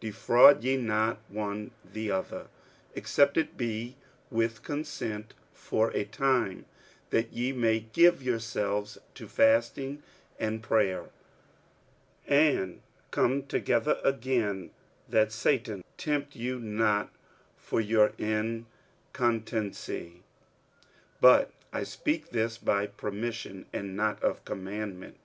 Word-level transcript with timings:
Defraud 0.00 0.64
ye 0.64 0.76
not 0.76 1.18
one 1.30 1.70
the 1.94 2.10
other, 2.10 2.48
except 2.94 3.38
it 3.38 3.56
be 3.56 3.96
with 4.30 4.62
consent 4.62 5.32
for 5.54 5.88
a 5.92 6.04
time, 6.04 6.66
that 7.08 7.32
ye 7.32 7.52
may 7.52 7.80
give 7.80 8.22
yourselves 8.22 8.98
to 9.14 9.26
fasting 9.26 10.02
and 10.38 10.62
prayer; 10.62 11.06
and 12.26 12.82
come 13.10 13.42
together 13.46 13.98
again, 14.04 14.72
that 15.08 15.32
Satan 15.32 15.82
tempt 15.96 16.36
you 16.36 16.60
not 16.60 17.10
for 17.56 17.80
your 17.80 18.12
incontinency. 18.18 20.16
46:007:006 21.22 21.22
But 21.22 21.50
I 21.72 21.82
speak 21.84 22.28
this 22.28 22.58
by 22.58 22.88
permission, 22.88 23.64
and 23.72 23.96
not 23.96 24.22
of 24.22 24.44
commandment. 24.44 25.16